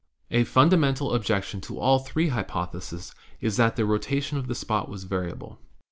[0.31, 5.03] "A fundamental objection to all three hypotheses is that the rotation of the spot was
[5.03, 5.59] variable.